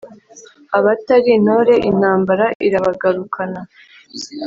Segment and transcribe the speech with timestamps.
[0.77, 3.61] Abatari intore intambara irabagarukana.